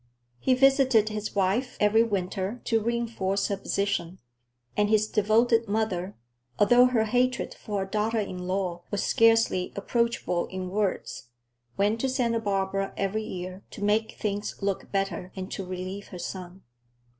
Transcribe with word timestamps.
He 0.39 0.55
visited 0.55 1.09
his 1.09 1.35
wife 1.35 1.77
every 1.79 2.01
winter 2.01 2.59
to 2.63 2.81
reinforce 2.81 3.49
her 3.49 3.57
position, 3.57 4.17
and 4.75 4.89
his 4.89 5.05
devoted 5.07 5.67
mother, 5.67 6.15
although 6.57 6.85
her 6.85 7.03
hatred 7.03 7.53
for 7.53 7.81
her 7.81 7.85
daughter 7.85 8.17
inlaw 8.17 8.81
was 8.89 9.03
scarcely 9.03 9.71
approachable 9.75 10.47
in 10.47 10.71
words, 10.71 11.29
went 11.77 12.01
to 12.01 12.09
Santa 12.09 12.39
Barbara 12.39 12.95
every 12.97 13.21
year 13.21 13.61
to 13.69 13.83
make 13.83 14.13
things 14.13 14.59
look 14.59 14.91
better 14.91 15.31
and 15.35 15.51
to 15.51 15.63
relieve 15.63 16.07
her 16.07 16.17
son. 16.17 16.63